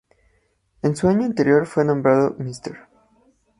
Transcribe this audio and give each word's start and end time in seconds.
En 0.81 0.95
su 0.95 1.07
año 1.09 1.31
senior 1.37 1.67
fue 1.67 1.85
nombrado 1.85 2.35
“Mr. 2.39 2.87